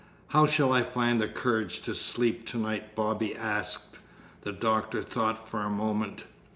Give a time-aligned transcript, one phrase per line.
[0.29, 3.99] "How shall I find the courage to sleep to night?" Bobby asked.
[4.41, 6.25] The doctor thought for a moment.